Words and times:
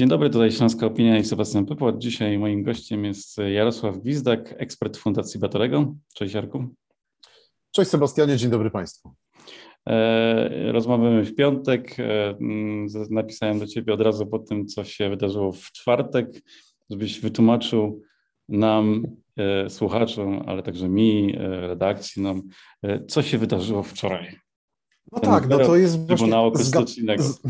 Dzień 0.00 0.08
dobry, 0.08 0.30
tutaj 0.30 0.52
Śląska 0.52 0.86
Opinia 0.86 1.18
i 1.18 1.24
Sebastian 1.24 1.66
Pypłat. 1.66 1.98
Dzisiaj 1.98 2.38
moim 2.38 2.62
gościem 2.62 3.04
jest 3.04 3.38
Jarosław 3.38 3.98
Gwizdak, 3.98 4.54
ekspert 4.58 4.96
Fundacji 4.96 5.40
Batorego. 5.40 5.94
Cześć 6.14 6.34
Jarku. 6.34 6.64
Cześć 7.70 7.90
Sebastianie, 7.90 8.36
dzień 8.36 8.50
dobry 8.50 8.70
Państwu. 8.70 9.14
E, 9.88 10.72
rozmawiamy 10.72 11.24
w 11.24 11.34
piątek. 11.34 11.96
E, 12.00 12.34
napisałem 13.10 13.58
do 13.58 13.66
Ciebie 13.66 13.92
od 13.92 14.00
razu 14.00 14.26
po 14.26 14.38
tym, 14.38 14.66
co 14.66 14.84
się 14.84 15.10
wydarzyło 15.10 15.52
w 15.52 15.72
czwartek, 15.72 16.42
żebyś 16.90 17.20
wytłumaczył 17.20 18.02
nam, 18.48 19.06
e, 19.36 19.70
słuchaczom, 19.70 20.42
ale 20.46 20.62
także 20.62 20.88
mi, 20.88 21.34
redakcji, 21.38 22.22
nam, 22.22 22.42
co 23.08 23.22
się 23.22 23.38
wydarzyło 23.38 23.82
wczoraj. 23.82 24.36
No 25.12 25.20
tak, 25.20 25.48
no 25.48 25.58
to 25.58 25.76
jest 25.76 26.06
właśnie 26.06 26.32
z, 26.54 26.70
ga 26.70 26.86
z, 27.18 27.40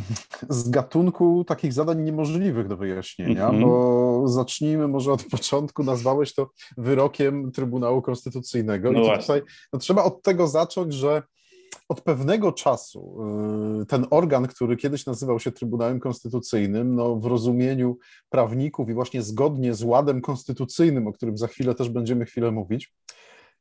z, 0.48 0.68
gatunku 0.70 1.44
takich 1.44 1.72
zadań 1.72 2.02
niemożliwych 2.02 2.68
do 2.68 2.76
wyjaśnienia, 2.76 3.48
mm 3.48 3.60
-hmm. 3.60 3.64
bo 3.64 4.28
zacznijmy 4.28 4.88
może 4.88 5.12
od 5.12 5.24
początku, 5.24 5.84
nazwałeś 5.84 6.34
to 6.34 6.50
wyrokiem 6.78 7.52
Trybunału 7.52 8.02
Konstytucyjnego. 8.02 8.92
No 8.92 9.14
i 9.14 9.18
tutaj 9.18 9.42
no, 9.72 9.78
trzeba 9.78 10.04
od 10.04 10.22
tego 10.22 10.46
zacząć, 10.48 10.94
że 10.94 11.22
od 11.88 12.00
pewnego 12.00 12.52
czasu 12.52 13.16
y, 13.82 13.86
ten 13.86 14.06
organ, 14.10 14.46
który 14.46 14.76
kiedyś 14.76 15.06
nazywał 15.06 15.40
się 15.40 15.52
Trybunałem 15.52 16.00
Konstytucyjnym, 16.00 16.94
no 16.94 17.16
w 17.16 17.26
rozumieniu 17.26 17.98
prawników 18.30 18.88
i 18.88 18.94
właśnie 18.94 19.22
zgodnie 19.22 19.74
z 19.74 19.82
ładem 19.82 20.20
konstytucyjnym, 20.20 21.06
o 21.06 21.12
którym 21.12 21.38
za 21.38 21.46
chwilę 21.46 21.74
też 21.74 21.88
będziemy 21.88 22.24
chwilę 22.24 22.50
mówić, 22.50 22.94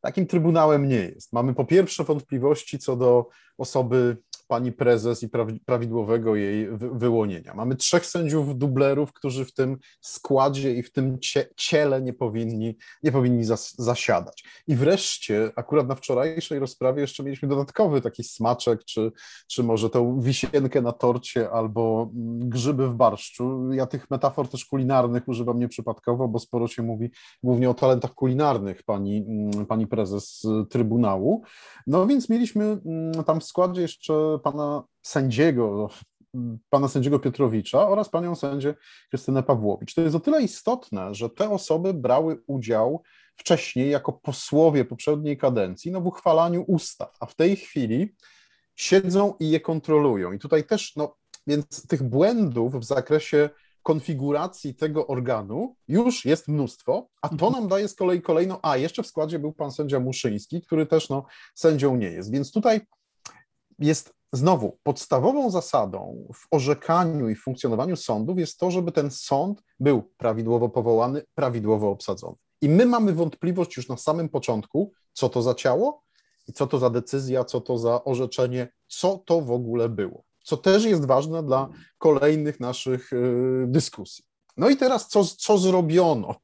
takim 0.02 0.28
trybunałem 0.28 0.88
nie 0.88 0.96
jest. 0.96 1.34
Mamy 1.34 1.54
po 1.54 1.66
pierwsze 1.66 2.04
wątpliwości 2.04 2.80
co 2.80 2.96
do 2.96 3.28
osoby 3.58 4.18
pani 4.50 4.72
prezes 4.72 5.24
i 5.24 5.30
prawidłowego 5.66 6.36
jej 6.36 6.68
wyłonienia. 6.78 7.54
Mamy 7.54 7.76
trzech 7.76 8.06
sędziów 8.06 8.58
dublerów, 8.58 9.14
którzy 9.14 9.46
w 9.46 9.54
tym 9.54 9.78
składzie 10.02 10.76
i 10.76 10.84
w 10.84 10.92
tym 10.92 11.18
ciele 11.56 12.02
nie 12.02 12.14
powinni, 12.14 12.78
nie 13.04 13.12
powinni 13.12 13.44
zas 13.44 13.76
zasiadać. 13.78 14.44
I 14.68 14.76
wreszcie, 14.76 15.52
akurat 15.56 15.88
na 15.88 15.96
wczorajszej 15.96 16.60
rozprawie 16.60 17.02
jeszcze 17.02 17.24
mieliśmy 17.24 17.48
dodatkowy 17.48 18.02
taki 18.02 18.24
smaczek, 18.24 18.86
czy, 18.86 19.12
czy 19.48 19.64
może 19.64 19.90
tą 19.90 20.22
wisienkę 20.22 20.82
na 20.82 20.92
torcie 20.92 21.50
albo 21.50 22.12
mm, 22.14 22.50
grzyby 22.50 22.88
w 22.88 22.94
barszczu. 22.94 23.74
Ja 23.74 23.86
tych 23.86 24.12
metafor 24.12 24.48
też 24.48 24.66
kulinarnych 24.66 25.28
używam 25.28 25.60
nieprzypadkowo, 25.60 26.28
bo 26.28 26.40
sporo 26.40 26.68
się 26.68 26.84
mówi 26.84 27.12
głównie 27.44 27.70
o 27.70 27.74
talentach 27.74 28.14
kulinarnych 28.14 28.84
pani, 28.84 29.18
mm, 29.18 29.66
pani 29.66 29.88
prezes 29.88 30.48
Trybunału. 30.70 31.44
No 31.88 32.08
więc 32.08 32.30
mieliśmy 32.30 32.66
mm, 32.66 33.24
tam 33.24 33.40
w 33.40 33.44
składzie 33.44 33.82
jeszcze 33.82 34.39
pana 34.40 34.84
sędziego, 35.02 35.90
pana 36.70 36.88
sędziego 36.88 37.20
Piotrowicza 37.20 37.88
oraz 37.88 38.10
panią 38.10 38.36
sędzię 38.36 38.76
Krystynę 39.10 39.44
Pawłowicz. 39.44 39.94
To 39.94 40.02
jest 40.02 40.16
o 40.16 40.20
tyle 40.20 40.42
istotne, 40.42 41.16
że 41.16 41.30
te 41.30 41.50
osoby 41.50 41.94
brały 41.94 42.44
udział 42.48 43.04
wcześniej 43.36 43.90
jako 43.90 44.14
posłowie 44.14 44.86
poprzedniej 44.86 45.38
kadencji 45.38 45.92
no, 45.92 46.02
w 46.02 46.08
uchwalaniu 46.08 46.64
ustaw, 46.68 47.18
a 47.20 47.26
w 47.26 47.36
tej 47.36 47.56
chwili 47.56 48.16
siedzą 48.76 49.34
i 49.40 49.50
je 49.50 49.60
kontrolują. 49.60 50.32
I 50.32 50.40
tutaj 50.40 50.64
też, 50.64 50.96
no, 50.96 51.16
więc 51.48 51.88
tych 51.88 52.04
błędów 52.04 52.76
w 52.76 52.84
zakresie 52.84 53.50
konfiguracji 53.84 54.76
tego 54.76 55.08
organu 55.08 55.76
już 55.88 56.26
jest 56.26 56.48
mnóstwo, 56.48 57.10
a 57.22 57.30
to 57.30 57.34
mhm. 57.34 57.54
nam 57.54 57.68
daje 57.68 57.88
z 57.88 57.96
kolei 57.96 58.22
kolejną, 58.22 58.60
a 58.62 58.78
jeszcze 58.78 59.04
w 59.04 59.08
składzie 59.08 59.40
był 59.40 59.54
pan 59.54 59.72
sędzia 59.72 60.00
Muszyński, 60.00 60.62
który 60.62 60.86
też 60.86 61.10
no, 61.10 61.26
sędzią 61.56 61.96
nie 61.96 62.12
jest. 62.12 62.32
Więc 62.32 62.52
tutaj 62.52 62.82
jest 63.80 64.19
znowu 64.34 64.78
podstawową 64.84 65.52
zasadą 65.52 66.28
w 66.34 66.48
orzekaniu 66.52 67.30
i 67.30 67.36
funkcjonowaniu 67.36 67.96
sądów 67.96 68.40
jest 68.40 68.60
to, 68.60 68.72
żeby 68.72 68.92
ten 68.92 69.12
sąd 69.12 69.64
był 69.80 70.04
prawidłowo 70.18 70.70
powołany, 70.70 71.24
prawidłowo 71.36 71.90
obsadzony. 71.90 72.36
I 72.62 72.70
my 72.70 72.86
mamy 72.86 73.14
wątpliwość 73.14 73.78
już 73.78 73.88
na 73.88 73.98
samym 73.98 74.30
początku, 74.30 74.92
co 75.14 75.30
to 75.30 75.42
za 75.42 75.54
ciało 75.54 76.04
i 76.48 76.54
co 76.54 76.68
to 76.68 76.80
za 76.80 76.90
decyzja, 76.90 77.44
co 77.44 77.62
to 77.62 77.78
za 77.78 78.04
orzeczenie, 78.04 78.68
co 78.88 79.18
to 79.18 79.42
w 79.42 79.52
ogóle 79.52 79.90
było. 79.90 80.24
Co 80.44 80.58
też 80.58 80.86
jest 80.86 81.06
ważne 81.06 81.44
dla 81.44 81.70
kolejnych 81.98 82.60
naszych 82.60 83.14
y, 83.14 83.66
dyskusji. 83.68 84.26
No 84.58 84.70
i 84.70 84.78
teraz 84.78 85.08
co, 85.08 85.26
co 85.26 85.58
zrobiono? 85.58 86.36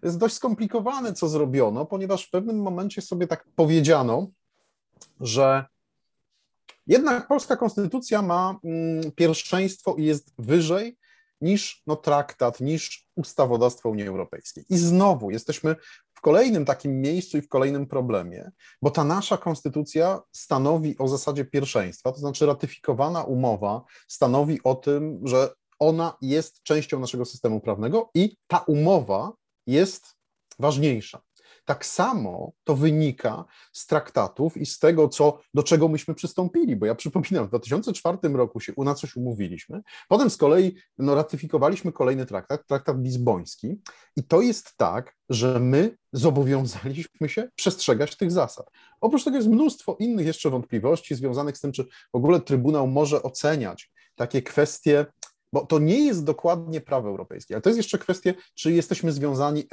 To 0.00 0.06
jest 0.06 0.18
dość 0.18 0.34
skomplikowane, 0.34 1.12
co 1.12 1.28
zrobiono, 1.28 1.86
ponieważ 1.86 2.26
w 2.26 2.30
pewnym 2.30 2.62
momencie 2.62 3.02
sobie 3.02 3.26
tak 3.26 3.46
powiedziano, 3.56 4.26
że 5.20 5.64
jednak 6.86 7.28
polska 7.28 7.56
konstytucja 7.56 8.22
ma 8.22 8.58
mm, 8.64 9.12
pierwszeństwo 9.12 9.94
i 9.98 10.04
jest 10.04 10.32
wyżej 10.38 10.96
niż 11.40 11.82
no, 11.86 11.96
traktat, 11.96 12.60
niż 12.60 13.08
ustawodawstwo 13.16 13.88
Unii 13.88 14.06
Europejskiej. 14.06 14.64
I 14.70 14.76
znowu 14.76 15.30
jesteśmy 15.30 15.76
w 16.14 16.20
kolejnym 16.20 16.64
takim 16.64 17.00
miejscu 17.00 17.38
i 17.38 17.42
w 17.42 17.48
kolejnym 17.48 17.86
problemie, 17.86 18.50
bo 18.82 18.90
ta 18.90 19.04
nasza 19.04 19.36
konstytucja 19.36 20.20
stanowi 20.32 20.98
o 20.98 21.08
zasadzie 21.08 21.44
pierwszeństwa, 21.44 22.12
to 22.12 22.18
znaczy 22.18 22.46
ratyfikowana 22.46 23.24
umowa 23.24 23.82
stanowi 24.08 24.60
o 24.64 24.74
tym, 24.74 25.20
że 25.24 25.54
ona 25.78 26.16
jest 26.22 26.62
częścią 26.62 27.00
naszego 27.00 27.24
systemu 27.24 27.60
prawnego 27.60 28.10
i 28.14 28.36
ta 28.46 28.58
umowa 28.58 29.32
jest 29.66 30.16
ważniejsza. 30.58 31.20
Tak 31.64 31.86
samo 31.86 32.52
to 32.64 32.76
wynika 32.76 33.44
z 33.72 33.86
traktatów 33.86 34.56
i 34.56 34.66
z 34.66 34.78
tego, 34.78 35.08
co, 35.08 35.38
do 35.54 35.62
czego 35.62 35.88
myśmy 35.88 36.14
przystąpili, 36.14 36.76
bo 36.76 36.86
ja 36.86 36.94
przypominam, 36.94 37.46
w 37.46 37.48
2004 37.48 38.18
roku 38.22 38.60
się 38.60 38.72
na 38.78 38.94
coś 38.94 39.16
umówiliśmy, 39.16 39.82
potem 40.08 40.30
z 40.30 40.36
kolei 40.36 40.76
no, 40.98 41.14
ratyfikowaliśmy 41.14 41.92
kolejny 41.92 42.26
traktat, 42.26 42.66
traktat 42.66 42.96
lizboński 43.00 43.80
i 44.16 44.24
to 44.24 44.40
jest 44.40 44.76
tak, 44.76 45.16
że 45.28 45.60
my 45.60 45.96
zobowiązaliśmy 46.12 47.28
się 47.28 47.48
przestrzegać 47.54 48.16
tych 48.16 48.30
zasad. 48.30 48.70
Oprócz 49.00 49.24
tego 49.24 49.36
jest 49.36 49.48
mnóstwo 49.48 49.96
innych 50.00 50.26
jeszcze 50.26 50.50
wątpliwości 50.50 51.14
związanych 51.14 51.56
z 51.56 51.60
tym, 51.60 51.72
czy 51.72 51.84
w 51.84 52.16
ogóle 52.16 52.40
Trybunał 52.40 52.86
może 52.86 53.22
oceniać 53.22 53.92
takie 54.16 54.42
kwestie 54.42 55.06
bo 55.54 55.66
to 55.66 55.78
nie 55.78 56.06
jest 56.06 56.24
dokładnie 56.24 56.80
prawo 56.80 57.08
europejskie, 57.08 57.54
ale 57.54 57.62
to 57.62 57.68
jest 57.68 57.76
jeszcze 57.76 57.98
kwestia, 57.98 58.32
czy 58.54 58.72
jesteśmy 58.72 59.12
związani 59.12 59.60
y, 59.60 59.66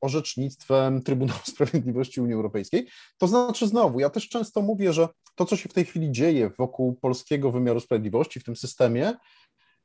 orzecznictwem 0.00 1.02
Trybunału 1.02 1.40
Sprawiedliwości 1.44 2.20
Unii 2.20 2.34
Europejskiej. 2.34 2.88
To 3.18 3.26
znaczy 3.26 3.66
znowu, 3.68 4.00
ja 4.00 4.10
też 4.10 4.28
często 4.28 4.62
mówię, 4.62 4.92
że 4.92 5.08
to, 5.34 5.44
co 5.44 5.56
się 5.56 5.68
w 5.68 5.72
tej 5.72 5.84
chwili 5.84 6.12
dzieje 6.12 6.50
wokół 6.58 6.94
polskiego 6.94 7.50
wymiaru 7.50 7.80
sprawiedliwości 7.80 8.40
w 8.40 8.44
tym 8.44 8.56
systemie, 8.56 9.12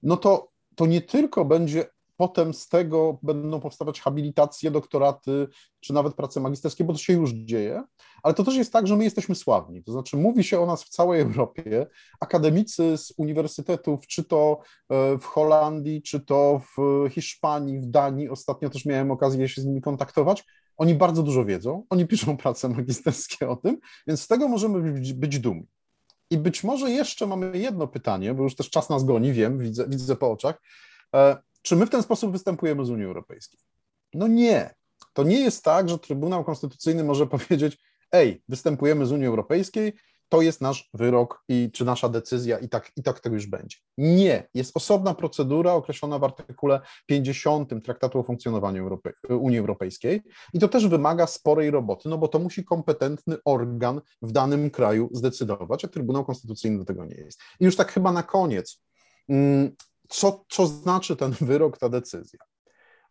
no 0.03 0.17
to 0.17 0.49
to 0.75 0.85
nie 0.85 1.01
tylko 1.01 1.45
będzie 1.45 1.85
Potem 2.17 2.53
z 2.53 2.67
tego 2.67 3.19
będą 3.23 3.59
powstawać 3.59 4.01
habilitacje, 4.01 4.71
doktoraty, 4.71 5.47
czy 5.79 5.93
nawet 5.93 6.13
prace 6.13 6.39
magisterskie, 6.39 6.83
bo 6.83 6.93
to 6.93 6.99
się 6.99 7.13
już 7.13 7.31
dzieje. 7.31 7.83
Ale 8.23 8.33
to 8.33 8.43
też 8.43 8.55
jest 8.55 8.73
tak, 8.73 8.87
że 8.87 8.95
my 8.95 9.03
jesteśmy 9.03 9.35
sławni. 9.35 9.83
To 9.83 9.91
znaczy, 9.91 10.17
mówi 10.17 10.43
się 10.43 10.59
o 10.59 10.65
nas 10.65 10.83
w 10.83 10.89
całej 10.89 11.21
Europie. 11.21 11.87
Akademicy 12.19 12.97
z 12.97 13.13
uniwersytetów, 13.17 14.07
czy 14.07 14.23
to 14.23 14.59
e, 14.89 15.17
w 15.17 15.25
Holandii, 15.25 16.01
czy 16.01 16.19
to 16.19 16.61
w 16.77 17.09
Hiszpanii, 17.09 17.79
w 17.79 17.85
Danii, 17.85 18.29
ostatnio 18.29 18.69
też 18.69 18.85
miałem 18.85 19.11
okazję 19.11 19.49
się 19.49 19.61
z 19.61 19.65
nimi 19.65 19.81
kontaktować. 19.81 20.43
Oni 20.77 20.95
bardzo 20.95 21.23
dużo 21.23 21.45
wiedzą, 21.45 21.83
oni 21.89 22.07
piszą 22.07 22.37
prace 22.37 22.69
magisterskie 22.69 23.49
o 23.49 23.55
tym, 23.55 23.77
więc 24.07 24.21
z 24.21 24.27
tego 24.27 24.47
możemy 24.47 24.91
być, 24.91 25.13
być 25.13 25.39
dumni. 25.39 25.67
I 26.29 26.37
być 26.37 26.63
może 26.63 26.91
jeszcze 26.91 27.27
mamy 27.27 27.57
jedno 27.57 27.87
pytanie, 27.87 28.33
bo 28.33 28.43
już 28.43 28.55
też 28.55 28.69
czas 28.69 28.89
nas 28.89 29.03
goni, 29.03 29.33
wiem, 29.33 29.59
widzę, 29.59 29.85
widzę 29.89 30.15
po 30.15 30.31
oczach. 30.31 30.61
Czy 31.67 31.75
my 31.75 31.85
w 31.85 31.89
ten 31.89 32.03
sposób 32.03 32.31
występujemy 32.31 32.85
z 32.85 32.89
Unii 32.89 33.05
Europejskiej? 33.05 33.59
No 34.13 34.27
nie. 34.27 34.75
To 35.13 35.23
nie 35.23 35.39
jest 35.39 35.63
tak, 35.63 35.89
że 35.89 35.99
Trybunał 35.99 36.43
Konstytucyjny 36.43 37.03
może 37.03 37.27
powiedzieć: 37.37 37.77
Ej, 38.11 38.43
występujemy 38.49 39.05
z 39.05 39.11
Unii 39.11 39.27
Europejskiej, 39.27 39.93
to 40.29 40.41
jest 40.41 40.61
nasz 40.61 40.89
wyrok 40.93 41.43
i 41.49 41.69
czy 41.73 41.85
nasza 41.85 42.09
decyzja 42.09 42.59
i 42.59 42.69
tak, 42.69 42.91
i 42.95 43.03
tak 43.03 43.19
tego 43.19 43.35
już 43.35 43.47
będzie. 43.47 43.77
Nie. 43.97 44.47
Jest 44.53 44.77
osobna 44.77 45.13
procedura 45.13 45.73
określona 45.73 46.19
w 46.19 46.23
artykule 46.23 46.81
50 47.05 47.83
Traktatu 47.83 48.19
o 48.19 48.23
funkcjonowaniu 48.23 48.99
Unii 49.29 49.59
Europejskiej 49.59 50.21
i 50.53 50.59
to 50.59 50.67
też 50.67 50.87
wymaga 50.87 51.27
sporej 51.27 51.71
roboty, 51.71 52.09
no 52.09 52.17
bo 52.17 52.27
to 52.27 52.39
musi 52.39 52.65
kompetentny 52.65 53.37
organ 53.45 54.01
w 54.21 54.31
danym 54.31 54.69
kraju 54.69 55.09
zdecydować, 55.11 55.85
a 55.85 55.87
Trybunał 55.87 56.25
Konstytucyjny 56.25 56.77
do 56.77 56.85
tego 56.85 57.05
nie 57.05 57.15
jest. 57.15 57.39
I 57.59 57.65
już 57.65 57.75
tak 57.75 57.91
chyba 57.91 58.11
na 58.11 58.23
koniec. 58.23 58.81
Co, 60.07 60.45
co 60.49 60.67
znaczy 60.67 61.15
ten 61.15 61.31
wyrok, 61.41 61.77
ta 61.77 61.89
decyzja. 61.89 62.39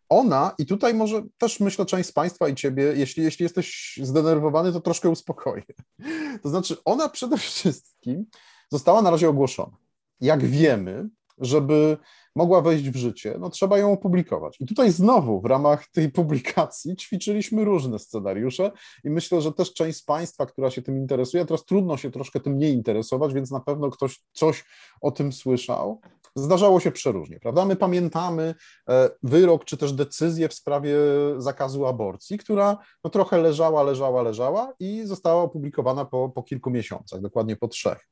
Ona, 0.09 0.55
i 0.57 0.65
tutaj 0.65 0.93
może 0.93 1.23
też 1.37 1.59
myślę 1.59 1.85
część 1.85 2.09
z 2.09 2.11
Państwa 2.11 2.49
i 2.49 2.55
Ciebie, 2.55 2.83
jeśli, 2.95 3.23
jeśli 3.23 3.43
jesteś 3.43 3.99
zdenerwowany, 4.03 4.73
to 4.73 4.81
troszkę 4.81 5.09
uspokoję. 5.09 5.63
To 6.43 6.49
znaczy, 6.49 6.77
ona 6.85 7.09
przede 7.09 7.37
wszystkim 7.37 8.25
została 8.71 9.01
na 9.01 9.11
razie 9.11 9.29
ogłoszona. 9.29 9.77
Jak 10.21 10.45
wiemy, 10.45 11.09
żeby 11.37 11.97
mogła 12.35 12.61
wejść 12.61 12.89
w 12.89 12.95
życie, 12.95 13.35
no 13.39 13.49
trzeba 13.49 13.77
ją 13.77 13.91
opublikować. 13.91 14.57
I 14.59 14.65
tutaj 14.65 14.91
znowu 14.91 15.41
w 15.41 15.45
ramach 15.45 15.87
tej 15.87 16.11
publikacji 16.11 16.95
ćwiczyliśmy 16.95 17.65
różne 17.65 17.99
scenariusze 17.99 18.71
i 19.03 19.09
myślę, 19.09 19.41
że 19.41 19.53
też 19.53 19.73
część 19.73 19.97
z 19.97 20.03
Państwa, 20.03 20.45
która 20.45 20.71
się 20.71 20.81
tym 20.81 20.97
interesuje, 20.97 21.45
teraz 21.45 21.65
trudno 21.65 21.97
się 21.97 22.11
troszkę 22.11 22.39
tym 22.39 22.57
nie 22.57 22.69
interesować, 22.69 23.33
więc 23.33 23.51
na 23.51 23.59
pewno 23.59 23.89
ktoś 23.89 24.23
coś 24.33 24.65
o 25.01 25.11
tym 25.11 25.33
słyszał. 25.33 26.01
Zdarzało 26.37 26.79
się 26.79 26.91
przeróżnie, 26.91 27.39
prawda? 27.39 27.65
My 27.65 27.75
pamiętamy 27.75 28.55
e, 28.89 29.09
wyrok 29.23 29.65
czy 29.65 29.77
też 29.77 29.93
decyzję 29.93 30.47
w 30.49 30.53
sprawie 30.53 30.95
zakazu 31.37 31.85
aborcji, 31.85 32.37
która 32.37 32.77
no, 33.03 33.09
trochę 33.09 33.37
leżała, 33.37 33.83
leżała, 33.83 34.21
leżała 34.21 34.73
i 34.79 35.01
została 35.05 35.43
opublikowana 35.43 36.05
po, 36.05 36.29
po 36.29 36.43
kilku 36.43 36.69
miesiącach, 36.69 37.21
dokładnie 37.21 37.55
po 37.55 37.67
trzech. 37.67 38.07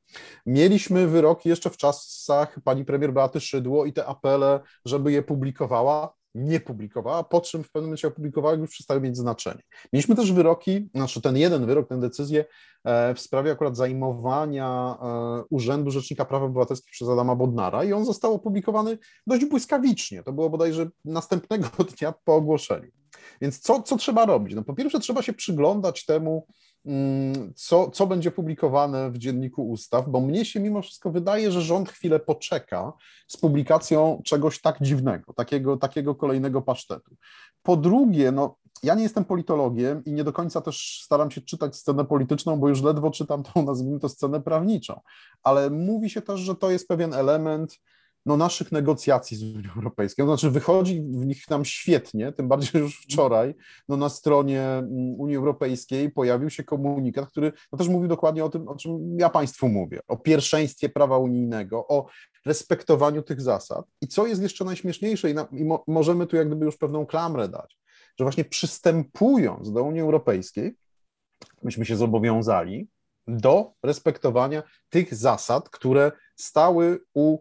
Mieliśmy 0.46 1.06
wyroki 1.06 1.48
jeszcze 1.48 1.70
w 1.70 1.76
czasach 1.76 2.58
pani 2.64 2.84
premier 2.84 3.12
Beaty 3.12 3.40
Szydło 3.40 3.84
i 3.84 3.92
te 3.92 4.06
apele, 4.06 4.60
żeby 4.84 5.12
je 5.12 5.22
publikowała 5.22 6.14
nie 6.36 6.60
publikowała, 6.60 7.24
po 7.24 7.40
czym 7.40 7.64
w 7.64 7.70
pewnym 7.70 7.88
momencie 7.88 8.08
opublikowała, 8.08 8.54
już 8.54 8.70
przestały 8.70 9.00
mieć 9.00 9.16
znaczenie. 9.16 9.62
Mieliśmy 9.92 10.16
też 10.16 10.32
wyroki, 10.32 10.88
znaczy 10.94 11.20
ten 11.20 11.36
jeden 11.36 11.66
wyrok, 11.66 11.88
tę 11.88 12.00
decyzję 12.00 12.44
e, 12.84 13.14
w 13.14 13.20
sprawie 13.20 13.50
akurat 13.50 13.76
zajmowania 13.76 14.98
e, 15.02 15.44
Urzędu 15.50 15.90
Rzecznika 15.90 16.24
Praw 16.24 16.42
Obywatelskich 16.42 16.90
przez 16.90 17.08
Adama 17.08 17.36
Bodnara 17.36 17.84
i 17.84 17.92
on 17.92 18.04
został 18.04 18.34
opublikowany 18.34 18.98
dość 19.26 19.44
błyskawicznie. 19.44 20.22
To 20.22 20.32
było 20.32 20.50
bodajże 20.50 20.88
następnego 21.04 21.68
dnia 21.98 22.14
po 22.24 22.34
ogłoszeniu. 22.34 22.90
Więc 23.40 23.60
co, 23.60 23.82
co 23.82 23.96
trzeba 23.96 24.26
robić? 24.26 24.54
No 24.54 24.64
po 24.64 24.74
pierwsze 24.74 25.00
trzeba 25.00 25.22
się 25.22 25.32
przyglądać 25.32 26.04
temu, 26.04 26.46
mm, 26.86 27.52
co, 27.56 27.90
co 27.90 28.06
będzie 28.06 28.30
publikowane 28.30 29.10
w 29.10 29.18
Dzienniku 29.18 29.68
Ustaw, 29.68 30.08
bo 30.08 30.20
mnie 30.20 30.44
się 30.44 30.60
mimo 30.60 30.82
wszystko 30.82 31.10
wydaje, 31.10 31.52
że 31.52 31.62
rząd 31.62 31.90
chwilę 31.90 32.20
poczeka 32.20 32.92
z 33.28 33.36
publikacją 33.36 34.22
czegoś 34.24 34.60
tak 34.60 34.82
dziwnego, 34.82 35.32
takiego, 35.32 35.76
takiego 35.76 36.14
kolejnego 36.14 36.62
pasztetu. 36.62 37.16
Po 37.62 37.76
drugie, 37.76 38.32
no, 38.32 38.56
ja 38.82 38.94
nie 38.94 39.02
jestem 39.02 39.24
politologiem 39.24 40.04
i 40.04 40.12
nie 40.12 40.24
do 40.24 40.32
końca 40.32 40.60
też 40.60 41.00
staram 41.04 41.30
się 41.30 41.40
czytać 41.40 41.76
scenę 41.76 42.04
polityczną, 42.04 42.56
bo 42.56 42.68
już 42.68 42.82
ledwo 42.82 43.10
czytam 43.10 43.42
tą, 43.42 43.62
nazwijmy 43.62 44.00
to, 44.00 44.08
scenę 44.08 44.40
prawniczą, 44.40 45.00
ale 45.42 45.70
mówi 45.70 46.10
się 46.10 46.22
też, 46.22 46.40
że 46.40 46.54
to 46.54 46.70
jest 46.70 46.88
pewien 46.88 47.14
element 47.14 47.78
no, 48.26 48.36
naszych 48.36 48.72
negocjacji 48.72 49.36
z 49.36 49.42
Unią 49.42 49.70
Europejską. 49.76 50.22
To 50.22 50.26
znaczy 50.26 50.50
wychodzi 50.50 51.00
w 51.00 51.26
nich 51.26 51.50
nam 51.50 51.64
świetnie, 51.64 52.32
tym 52.32 52.48
bardziej, 52.48 52.70
że 52.72 52.78
już 52.78 53.02
wczoraj 53.02 53.54
no, 53.88 53.96
na 53.96 54.08
stronie 54.08 54.62
mm, 54.62 55.14
Unii 55.18 55.36
Europejskiej 55.36 56.10
pojawił 56.10 56.50
się 56.50 56.64
komunikat, 56.64 57.28
który 57.28 57.52
no, 57.72 57.78
też 57.78 57.88
mówił 57.88 58.08
dokładnie 58.08 58.44
o 58.44 58.48
tym, 58.48 58.68
o 58.68 58.76
czym 58.76 59.18
ja 59.18 59.28
Państwu 59.28 59.68
mówię, 59.68 60.00
o 60.08 60.16
pierwszeństwie 60.16 60.88
prawa 60.88 61.18
unijnego, 61.18 61.86
o 61.88 62.06
respektowaniu 62.46 63.22
tych 63.22 63.40
zasad. 63.40 63.86
I 64.00 64.08
co 64.08 64.26
jest 64.26 64.42
jeszcze 64.42 64.64
najśmieszniejsze, 64.64 65.30
i, 65.30 65.34
na, 65.34 65.48
i 65.52 65.64
mo, 65.64 65.84
możemy 65.86 66.26
tu 66.26 66.36
jak 66.36 66.46
gdyby 66.46 66.64
już 66.64 66.76
pewną 66.76 67.06
klamrę 67.06 67.48
dać, 67.48 67.78
że 68.18 68.24
właśnie 68.24 68.44
przystępując 68.44 69.72
do 69.72 69.82
Unii 69.82 70.00
Europejskiej, 70.00 70.76
myśmy 71.62 71.84
się 71.84 71.96
zobowiązali 71.96 72.88
do 73.26 73.72
respektowania 73.82 74.62
tych 74.88 75.14
zasad, 75.14 75.70
które 75.70 76.12
stały 76.36 77.00
u 77.14 77.38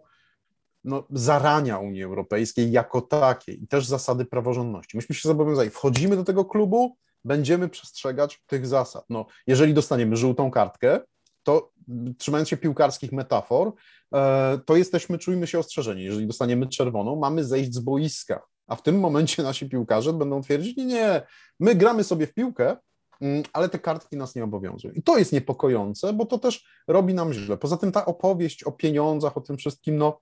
no, 0.86 1.04
zarania 1.10 1.80
Unii 1.80 2.04
Europejskiej 2.04 2.72
jako 2.72 3.02
takiej 3.02 3.64
i 3.64 3.68
też 3.68 3.86
zasady 3.86 4.26
praworządności. 4.26 4.98
Myśmy 4.98 5.16
się 5.16 5.30
zobowiązali, 5.30 5.70
wchodzimy 5.70 6.16
do 6.16 6.24
tego 6.24 6.46
klubu, 6.46 6.98
będziemy 7.26 7.70
przestrzegać 7.70 8.44
tych 8.48 8.68
zasad. 8.68 9.06
No, 9.10 9.26
jeżeli 9.48 9.74
dostaniemy 9.74 10.18
żółtą 10.18 10.52
kartkę, 10.52 11.00
to 11.44 11.72
trzymając 12.18 12.50
się 12.50 12.58
piłkarskich 12.58 13.12
metafor, 13.12 13.74
e, 14.14 14.60
to 14.66 14.76
jesteśmy, 14.76 15.18
czujmy 15.18 15.48
się 15.48 15.60
ostrzeżeni. 15.60 16.04
Jeżeli 16.04 16.28
dostaniemy 16.28 16.68
czerwoną, 16.68 17.16
mamy 17.16 17.44
zejść 17.44 17.74
z 17.74 17.80
boiska. 17.80 18.42
A 18.68 18.76
w 18.76 18.82
tym 18.82 19.00
momencie 19.00 19.44
nasi 19.44 19.70
piłkarze 19.70 20.14
będą 20.14 20.42
twierdzić, 20.42 20.78
nie, 20.78 20.86
nie, 20.86 21.22
my 21.60 21.76
gramy 21.76 22.04
sobie 22.04 22.28
w 22.28 22.34
piłkę, 22.34 22.78
mm, 23.22 23.44
ale 23.54 23.70
te 23.70 23.80
kartki 23.80 24.18
nas 24.18 24.36
nie 24.36 24.44
obowiązują. 24.44 24.94
I 24.94 25.04
to 25.04 25.18
jest 25.18 25.34
niepokojące, 25.34 26.14
bo 26.14 26.26
to 26.26 26.40
też 26.40 26.66
robi 26.88 27.14
nam 27.14 27.34
źle. 27.34 27.58
Poza 27.58 27.78
tym 27.78 27.92
ta 27.92 28.06
opowieść 28.06 28.64
o 28.64 28.72
pieniądzach, 28.72 29.38
o 29.38 29.42
tym 29.42 29.58
wszystkim, 29.58 29.98
no 29.98 30.22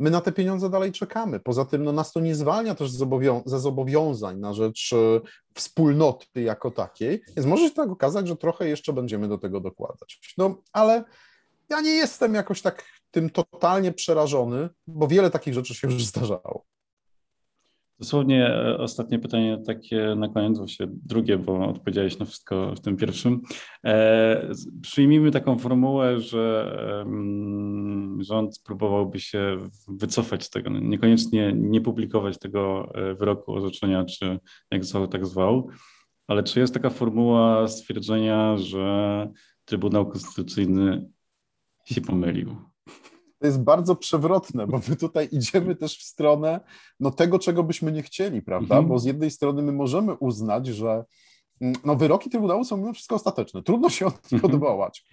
my 0.00 0.10
na 0.10 0.20
te 0.20 0.32
pieniądze 0.32 0.70
dalej 0.70 0.92
czekamy. 0.92 1.40
Poza 1.40 1.64
tym 1.64 1.84
no, 1.84 1.92
nas 1.92 2.12
to 2.12 2.20
nie 2.20 2.34
zwalnia 2.34 2.74
też 2.74 2.90
ze 3.46 3.60
zobowiązań 3.60 4.38
na 4.38 4.54
rzecz 4.54 4.92
e, 4.92 5.20
wspólnoty 5.54 6.42
jako 6.42 6.70
takiej, 6.70 7.22
więc 7.36 7.46
może 7.46 7.68
się 7.68 7.74
tak 7.74 7.90
okazać, 7.90 8.28
że 8.28 8.36
trochę 8.36 8.68
jeszcze 8.68 8.92
będziemy 8.92 9.28
do 9.28 9.38
tego 9.38 9.60
dokładać. 9.60 10.34
No, 10.38 10.62
ale 10.72 11.04
ja 11.68 11.80
nie 11.80 11.94
jestem 11.94 12.34
jakoś 12.34 12.62
tak 12.62 12.84
tym 13.10 13.30
totalnie 13.30 13.92
przerażony, 13.92 14.68
bo 14.86 15.08
wiele 15.08 15.30
takich 15.30 15.54
rzeczy 15.54 15.74
się 15.74 15.88
już 15.88 16.04
zdarzało. 16.04 16.64
Dosłownie 17.98 18.46
e, 18.46 18.78
ostatnie 18.78 19.18
pytanie, 19.18 19.58
takie 19.66 20.14
na 20.16 20.28
koniec, 20.28 20.58
właśnie 20.58 20.86
drugie, 20.90 21.38
bo 21.38 21.68
odpowiedziałeś 21.68 22.18
na 22.18 22.26
wszystko 22.26 22.74
w 22.74 22.80
tym 22.80 22.96
pierwszym. 22.96 23.40
E, 23.84 24.50
przyjmijmy 24.82 25.30
taką 25.30 25.58
formułę, 25.58 26.20
że 26.20 26.74
e, 26.90 28.24
rząd 28.24 28.62
próbowałby 28.64 29.20
się 29.20 29.56
wycofać 29.88 30.44
z 30.44 30.50
tego, 30.50 30.70
niekoniecznie 30.70 31.52
nie 31.56 31.80
publikować 31.80 32.38
tego 32.38 32.92
e, 32.94 33.14
wyroku 33.14 33.54
orzeczenia, 33.54 34.04
czy 34.04 34.38
jak 34.70 34.84
zwał, 34.84 35.08
tak 35.08 35.26
zwał, 35.26 35.68
ale 36.26 36.42
czy 36.42 36.60
jest 36.60 36.74
taka 36.74 36.90
formuła 36.90 37.68
stwierdzenia, 37.68 38.56
że 38.56 39.28
Trybunał 39.64 40.06
Konstytucyjny 40.06 41.10
się 41.84 42.00
pomylił? 42.00 42.73
To 43.44 43.48
jest 43.48 43.62
bardzo 43.62 43.96
przewrotne, 43.96 44.66
bo 44.66 44.80
my 44.88 44.96
tutaj 44.96 45.28
idziemy 45.32 45.76
też 45.76 45.98
w 45.98 46.02
stronę 46.02 46.60
no, 47.00 47.10
tego, 47.10 47.38
czego 47.38 47.62
byśmy 47.62 47.92
nie 47.92 48.02
chcieli, 48.02 48.42
prawda? 48.42 48.74
Mhm. 48.74 48.88
Bo 48.88 48.98
z 48.98 49.04
jednej 49.04 49.30
strony 49.30 49.62
my 49.62 49.72
możemy 49.72 50.14
uznać, 50.14 50.66
że 50.66 51.04
mm, 51.60 51.74
no, 51.84 51.96
wyroki 51.96 52.30
Trybunału 52.30 52.64
są 52.64 52.76
mimo 52.76 52.92
wszystko 52.92 53.14
ostateczne. 53.14 53.62
Trudno 53.62 53.90
się 53.90 54.06
od 54.06 54.32
nich 54.32 54.44
odwołać, 54.44 55.04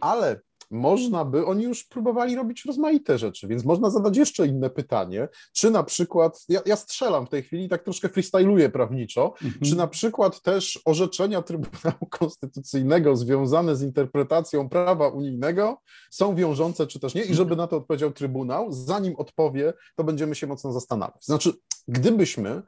ale 0.00 0.40
można 0.70 1.24
by, 1.24 1.46
oni 1.46 1.64
już 1.64 1.84
próbowali 1.84 2.36
robić 2.36 2.64
rozmaite 2.64 3.18
rzeczy, 3.18 3.48
więc 3.48 3.64
można 3.64 3.90
zadać 3.90 4.16
jeszcze 4.16 4.46
inne 4.46 4.70
pytanie, 4.70 5.28
czy 5.52 5.70
na 5.70 5.82
przykład, 5.82 6.44
ja, 6.48 6.60
ja 6.66 6.76
strzelam 6.76 7.26
w 7.26 7.28
tej 7.28 7.42
chwili, 7.42 7.68
tak 7.68 7.82
troszkę 7.82 8.08
freestyluję 8.08 8.68
prawniczo, 8.68 9.34
mhm. 9.42 9.64
czy 9.64 9.76
na 9.76 9.86
przykład 9.86 10.42
też 10.42 10.80
orzeczenia 10.84 11.42
Trybunału 11.42 12.06
Konstytucyjnego 12.18 13.16
związane 13.16 13.76
z 13.76 13.82
interpretacją 13.82 14.68
prawa 14.68 15.08
unijnego 15.08 15.80
są 16.10 16.34
wiążące, 16.34 16.86
czy 16.86 17.00
też 17.00 17.14
nie, 17.14 17.22
i 17.22 17.34
żeby 17.34 17.56
na 17.56 17.66
to 17.66 17.76
odpowiedział 17.76 18.12
Trybunał, 18.12 18.72
zanim 18.72 19.16
odpowie, 19.16 19.72
to 19.96 20.04
będziemy 20.04 20.34
się 20.34 20.46
mocno 20.46 20.72
zastanawiać. 20.72 21.24
Znaczy, 21.24 21.52
gdybyśmy 21.88 22.62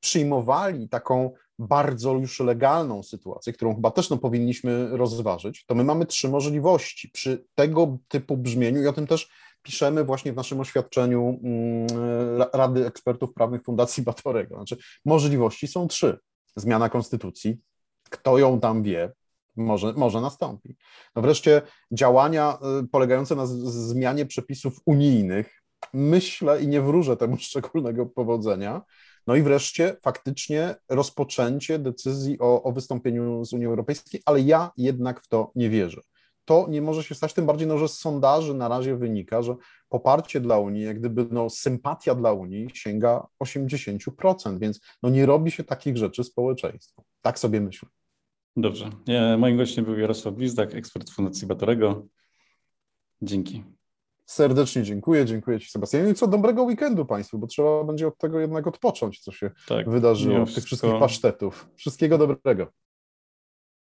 przyjmowali 0.00 0.88
taką 0.88 1.30
bardzo 1.58 2.12
już 2.12 2.40
legalną 2.40 3.02
sytuację, 3.02 3.52
którą 3.52 3.74
chyba 3.74 3.90
też 3.90 4.10
no, 4.10 4.18
powinniśmy 4.18 4.96
rozważyć, 4.96 5.64
to 5.66 5.74
my 5.74 5.84
mamy 5.84 6.06
trzy 6.06 6.28
możliwości 6.28 7.08
przy 7.08 7.44
tego 7.54 7.98
typu 8.08 8.36
brzmieniu 8.36 8.82
i 8.82 8.86
o 8.86 8.92
tym 8.92 9.06
też 9.06 9.28
piszemy 9.62 10.04
właśnie 10.04 10.32
w 10.32 10.36
naszym 10.36 10.60
oświadczeniu 10.60 11.40
mm, 11.44 12.48
Rady 12.52 12.86
Ekspertów 12.86 13.34
Prawnych 13.34 13.62
Fundacji 13.62 14.02
Batorego. 14.02 14.54
Znaczy, 14.54 14.76
możliwości 15.04 15.68
są 15.68 15.88
trzy. 15.88 16.18
Zmiana 16.56 16.88
konstytucji, 16.88 17.56
kto 18.10 18.38
ją 18.38 18.60
tam 18.60 18.82
wie, 18.82 19.12
może, 19.56 19.92
może 19.92 20.20
nastąpi. 20.20 20.76
No 21.16 21.22
wreszcie 21.22 21.62
działania 21.92 22.58
y, 22.82 22.88
polegające 22.88 23.34
na 23.34 23.46
zmianie 23.46 24.26
przepisów 24.26 24.80
unijnych, 24.86 25.62
myślę 25.92 26.62
i 26.62 26.68
nie 26.68 26.80
wróżę 26.80 27.16
temu 27.16 27.36
szczególnego 27.36 28.06
powodzenia, 28.06 28.82
no 29.26 29.36
i 29.36 29.42
wreszcie 29.42 29.96
faktycznie 30.02 30.74
rozpoczęcie 30.88 31.78
decyzji 31.78 32.38
o, 32.40 32.62
o 32.62 32.72
wystąpieniu 32.72 33.44
z 33.44 33.52
Unii 33.52 33.66
Europejskiej, 33.66 34.22
ale 34.26 34.40
ja 34.40 34.70
jednak 34.76 35.20
w 35.20 35.28
to 35.28 35.52
nie 35.54 35.70
wierzę. 35.70 36.00
To 36.44 36.66
nie 36.68 36.82
może 36.82 37.02
się 37.04 37.14
stać, 37.14 37.34
tym 37.34 37.46
bardziej, 37.46 37.68
no, 37.68 37.78
że 37.78 37.88
z 37.88 37.98
sondaży 37.98 38.54
na 38.54 38.68
razie 38.68 38.96
wynika, 38.96 39.42
że 39.42 39.54
poparcie 39.88 40.40
dla 40.40 40.58
Unii, 40.58 40.82
jak 40.82 40.98
gdyby 40.98 41.26
no, 41.30 41.50
sympatia 41.50 42.14
dla 42.14 42.32
Unii 42.32 42.68
sięga 42.74 43.26
80%, 43.44 44.58
więc 44.58 44.80
no, 45.02 45.10
nie 45.10 45.26
robi 45.26 45.50
się 45.50 45.64
takich 45.64 45.96
rzeczy 45.96 46.24
społeczeństwu. 46.24 47.04
Tak 47.22 47.38
sobie 47.38 47.60
myślę. 47.60 47.88
Dobrze. 48.56 48.90
Moim 49.38 49.56
gościem 49.56 49.84
był 49.84 49.98
Jarosław 49.98 50.34
Blizdak, 50.34 50.74
ekspert 50.74 51.10
Fundacji 51.10 51.46
Batorego. 51.46 52.06
Dzięki. 53.22 53.64
Serdecznie 54.26 54.82
dziękuję, 54.82 55.24
dziękuję 55.24 55.60
Ci 55.60 55.70
Sebastianie. 55.70 56.10
I 56.10 56.14
co 56.14 56.26
dobrego 56.26 56.62
weekendu 56.62 57.04
Państwu, 57.04 57.38
bo 57.38 57.46
trzeba 57.46 57.84
będzie 57.84 58.08
od 58.08 58.18
tego 58.18 58.40
jednak 58.40 58.66
odpocząć, 58.66 59.20
co 59.20 59.32
się 59.32 59.50
tak, 59.68 59.90
wydarzyło, 59.90 60.42
od 60.42 60.54
tych 60.54 60.64
wszystkich 60.64 60.98
pasztetów. 60.98 61.68
Wszystkiego 61.74 62.18
dobrego. 62.18 62.66